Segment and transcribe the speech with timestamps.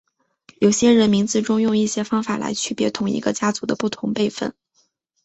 [0.59, 4.55] 有些人名字中用一些方法来区别同一个家族的不同辈分。